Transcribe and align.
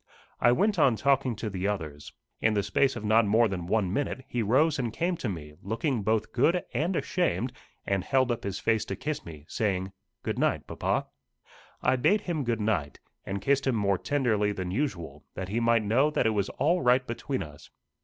I 0.39 0.51
went 0.51 0.79
on 0.79 0.95
talking 0.95 1.35
to 1.35 1.47
the 1.47 1.67
others. 1.67 2.11
In 2.41 2.55
the 2.55 2.63
space 2.63 2.95
of 2.95 3.05
not 3.05 3.23
more 3.23 3.47
than 3.47 3.67
one 3.67 3.93
minute, 3.93 4.25
he 4.27 4.41
rose 4.41 4.79
and 4.79 4.91
came 4.91 5.15
to 5.17 5.29
me, 5.29 5.53
looking 5.61 6.01
both 6.01 6.31
good 6.33 6.63
and 6.73 6.95
ashamed, 6.95 7.53
and 7.85 8.03
held 8.03 8.31
up 8.31 8.43
his 8.43 8.57
face 8.57 8.83
to 8.85 8.95
kiss 8.95 9.23
me, 9.23 9.45
saying, 9.47 9.91
"Goodnight, 10.23 10.65
papa." 10.65 11.05
I 11.83 11.97
bade 11.97 12.21
him 12.21 12.43
good 12.43 12.59
night, 12.59 12.99
and 13.27 13.43
kissed 13.43 13.67
him 13.67 13.75
more 13.75 13.99
tenderly 13.99 14.51
than 14.51 14.71
usual, 14.71 15.23
that 15.35 15.49
he 15.49 15.59
might 15.59 15.83
know 15.83 16.09
that 16.09 16.25
it 16.25 16.31
was 16.31 16.49
all 16.49 16.81
right 16.81 17.05
between 17.05 17.43
us. 17.43 17.69